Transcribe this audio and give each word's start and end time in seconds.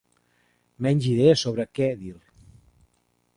Menys 0.85 1.09
idea 1.11 1.35
sobre 1.43 1.67
què 1.81 1.91
dir. 2.01 2.15